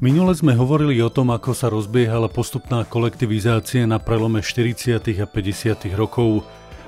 [0.00, 4.96] Minule sme hovorili o tom, ako sa rozbiehala postupná kolektivizácia na prelome 40.
[4.96, 5.92] a 50.
[5.92, 6.40] rokov.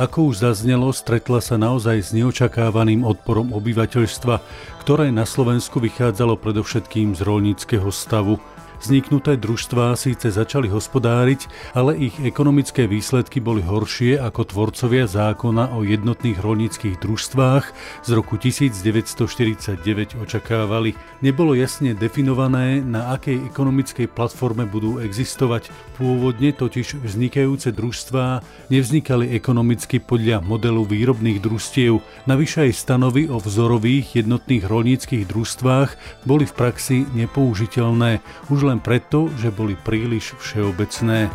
[0.00, 4.40] Ako už zaznelo, stretla sa naozaj s neočakávaným odporom obyvateľstva,
[4.80, 8.40] ktoré na Slovensku vychádzalo predovšetkým z rolníckého stavu–
[8.84, 15.88] Vzniknuté družstvá síce začali hospodáriť, ale ich ekonomické výsledky boli horšie ako tvorcovia zákona o
[15.88, 17.64] jednotných rolníckých družstvách
[18.04, 20.92] z roku 1949 očakávali.
[21.24, 25.72] Nebolo jasne definované, na akej ekonomickej platforme budú existovať.
[25.96, 32.04] Pôvodne totiž vznikajúce družstvá nevznikali ekonomicky podľa modelu výrobných družstiev.
[32.28, 38.20] Navyše aj stanovy o vzorových jednotných rolníckých družstvách boli v praxi nepoužiteľné.
[38.52, 41.30] Už len len preto, že boli príliš všeobecné.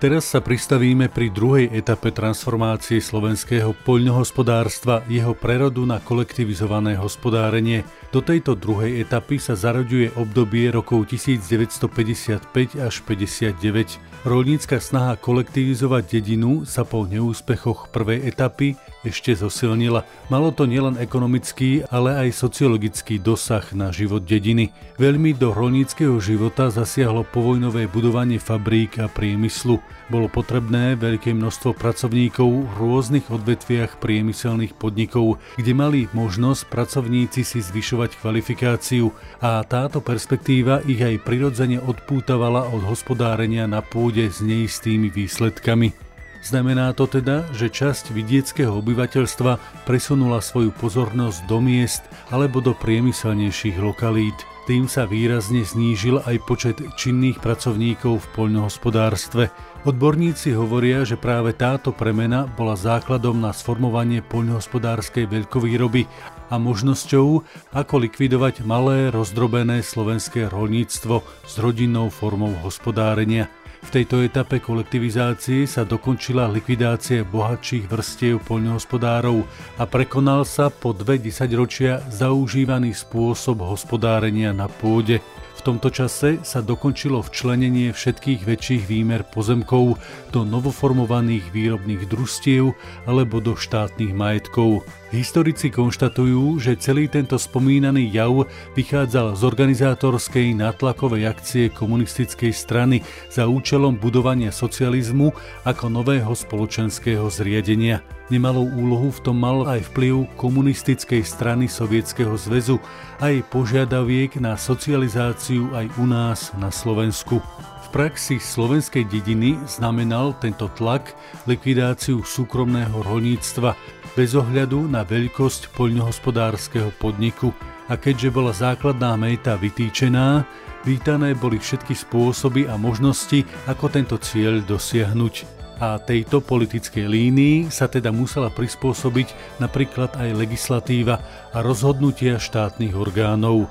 [0.00, 7.84] Teraz sa pristavíme pri druhej etape transformácie slovenského poľnohospodárstva, jeho prerodu na kolektivizované hospodárenie.
[8.08, 14.24] Do tejto druhej etapy sa zaraďuje obdobie rokov 1955 až 59.
[14.24, 20.04] Rolnícka snaha kolektivizovať dedinu sa po neúspechoch prvej etapy ešte zosilnila.
[20.28, 24.72] Malo to nielen ekonomický, ale aj sociologický dosah na život dediny.
[25.00, 29.80] Veľmi do rolníckého života zasiahlo povojnové budovanie fabrík a priemyslu.
[30.10, 37.62] Bolo potrebné veľké množstvo pracovníkov v rôznych odvetviach priemyselných podnikov, kde mali možnosť pracovníci si
[37.62, 45.08] zvyšovať kvalifikáciu a táto perspektíva ich aj prirodzene odpútavala od hospodárenia na pôde s neistými
[45.08, 46.09] výsledkami.
[46.40, 53.76] Znamená to teda, že časť vidieckého obyvateľstva presunula svoju pozornosť do miest alebo do priemyselnejších
[53.76, 54.36] lokalít.
[54.64, 59.52] Tým sa výrazne znížil aj počet činných pracovníkov v poľnohospodárstve.
[59.84, 66.08] Odborníci hovoria, že práve táto premena bola základom na sformovanie poľnohospodárskej veľkovýroby
[66.48, 67.28] a možnosťou,
[67.76, 75.88] ako likvidovať malé rozdrobené slovenské rolníctvo s rodinnou formou hospodárenia– v tejto etape kolektivizácie sa
[75.88, 79.42] dokončila likvidácia bohatších vrstiev poľnohospodárov
[79.80, 85.24] a prekonal sa po dve desaťročia zaužívaný spôsob hospodárenia na pôde.
[85.60, 90.00] V tomto čase sa dokončilo včlenenie všetkých väčších výmer pozemkov
[90.32, 92.72] do novoformovaných výrobných družstiev
[93.04, 94.84] alebo do štátnych majetkov.
[95.10, 98.46] Historici konštatujú, že celý tento spomínaný jav
[98.78, 105.34] vychádzal z organizátorskej nátlakovej akcie komunistickej strany za účelom budovania socializmu
[105.66, 108.06] ako nového spoločenského zriadenia.
[108.30, 112.78] Nemalú úlohu v tom mal aj vplyv komunistickej strany Sovietskeho zväzu
[113.18, 117.42] a jej požiadaviek na socializáciu aj u nás na Slovensku.
[117.82, 121.10] V praxi slovenskej dediny znamenal tento tlak
[121.50, 123.74] likvidáciu súkromného rolníctva
[124.18, 127.54] bez ohľadu na veľkosť poľnohospodárskeho podniku
[127.90, 130.46] a keďže bola základná meta vytýčená,
[130.86, 137.88] vítané boli všetky spôsoby a možnosti, ako tento cieľ dosiahnuť a tejto politickej línii sa
[137.88, 141.16] teda musela prispôsobiť napríklad aj legislatíva
[141.56, 143.64] a rozhodnutia štátnych orgánov.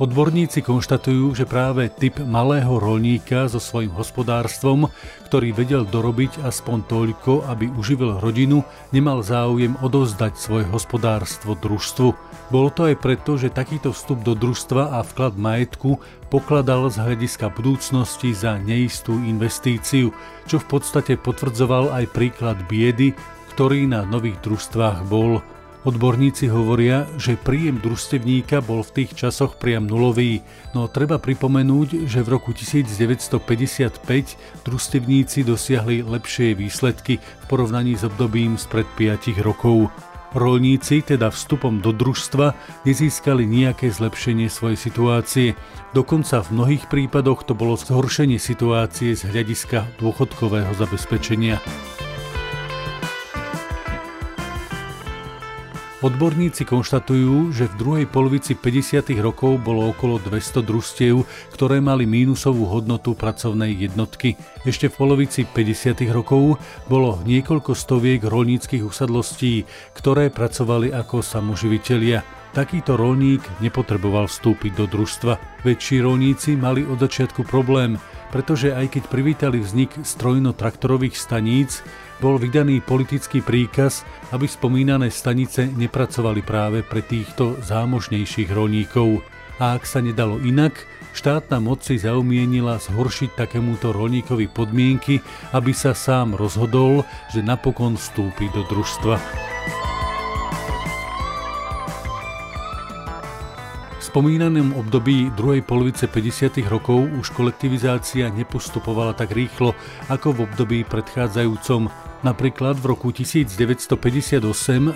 [0.00, 4.88] Odborníci konštatujú, že práve typ malého rolníka so svojím hospodárstvom,
[5.28, 8.64] ktorý vedel dorobiť aspoň toľko, aby uživil rodinu,
[8.96, 12.16] nemal záujem odovzdať svoje hospodárstvo družstvu.
[12.48, 16.00] Bolo to aj preto, že takýto vstup do družstva a vklad majetku
[16.32, 20.16] pokladal z hľadiska budúcnosti za neistú investíciu,
[20.48, 23.12] čo v podstate potvrdzoval aj príklad biedy,
[23.52, 25.44] ktorý na nových družstvách bol.
[25.80, 30.44] Odborníci hovoria, že príjem družstevníka bol v tých časoch priam nulový,
[30.76, 34.04] no treba pripomenúť, že v roku 1955
[34.68, 39.88] družstevníci dosiahli lepšie výsledky v porovnaní s obdobím spred 5 rokov.
[40.36, 42.52] Rolníci teda vstupom do družstva
[42.84, 45.48] nezískali nejaké zlepšenie svojej situácie.
[45.96, 51.58] Dokonca v mnohých prípadoch to bolo zhoršenie situácie z hľadiska dôchodkového zabezpečenia.
[56.00, 59.20] Odborníci konštatujú, že v druhej polovici 50.
[59.20, 64.32] rokov bolo okolo 200 družstiev, ktoré mali mínusovú hodnotu pracovnej jednotky.
[64.64, 66.08] Ešte v polovici 50.
[66.08, 66.56] rokov
[66.88, 72.39] bolo niekoľko stoviek rolníckých usadlostí, ktoré pracovali ako samoživitelia.
[72.50, 75.62] Takýto rolník nepotreboval vstúpiť do družstva.
[75.62, 77.94] Väčší rolníci mali od začiatku problém,
[78.34, 81.86] pretože aj keď privítali vznik strojno-traktorových staníc,
[82.18, 84.02] bol vydaný politický príkaz,
[84.34, 89.22] aby spomínané stanice nepracovali práve pre týchto zámožnejších rolníkov.
[89.62, 90.74] A ak sa nedalo inak,
[91.14, 95.22] štátna moc si zaumienila zhoršiť takémuto rolníkovi podmienky,
[95.54, 99.16] aby sa sám rozhodol, že napokon vstúpi do družstva.
[104.10, 106.66] Spomínanom období druhej polovice 50.
[106.66, 109.70] rokov už kolektivizácia nepostupovala tak rýchlo
[110.10, 112.09] ako v období predchádzajúcom.
[112.20, 114.44] Napríklad v roku 1958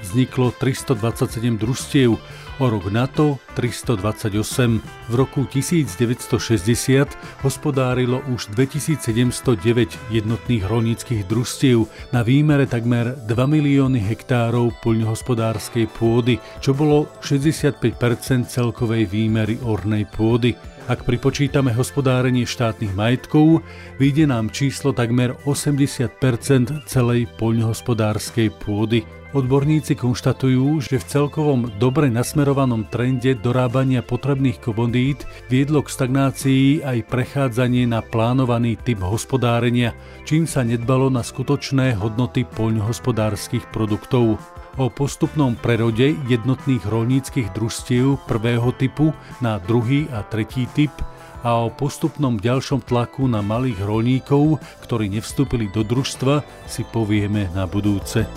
[0.00, 2.16] vzniklo 327 družstiev,
[2.60, 4.80] o rok na to 328.
[5.08, 14.72] V roku 1960 hospodárilo už 2709 jednotných rolníckých družstiev na výmere takmer 2 milióny hektárov
[14.80, 20.56] poľnohospodárskej pôdy, čo bolo 65% celkovej výmery ornej pôdy.
[20.90, 23.62] Ak pripočítame hospodárenie štátnych majetkov,
[24.02, 26.10] vyjde nám číslo takmer 80%
[26.90, 29.06] celej poľnohospodárskej pôdy.
[29.30, 37.06] Odborníci konštatujú, že v celkovom dobre nasmerovanom trende dorábania potrebných komodít viedlo k stagnácii aj
[37.06, 39.94] prechádzanie na plánovaný typ hospodárenia,
[40.26, 44.42] čím sa nedbalo na skutočné hodnoty poľnohospodárskych produktov
[44.76, 49.10] o postupnom prerode jednotných rolníckých družstiev prvého typu
[49.42, 50.92] na druhý a tretí typ
[51.40, 57.64] a o postupnom ďalšom tlaku na malých rolníkov, ktorí nevstúpili do družstva, si povieme na
[57.64, 58.28] budúce.